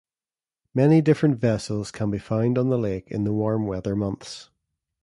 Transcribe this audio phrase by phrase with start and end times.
[0.73, 4.49] Many different vessels can be found on the lake in the warm-weather months.